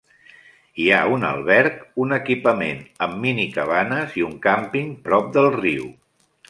Hi 0.83 0.87
ha 0.91 1.01
un 1.15 1.25
alberg, 1.31 1.75
un 2.05 2.17
equipament 2.17 2.81
amb 3.09 3.23
minicabanes 3.27 4.21
i 4.23 4.27
un 4.31 4.37
càmping 4.49 4.93
prop 5.09 5.35
del 5.39 5.57
riu. 5.63 5.91